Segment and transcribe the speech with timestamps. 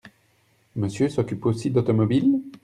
[0.75, 2.39] Monsieur s’occupe aussi d’automobile?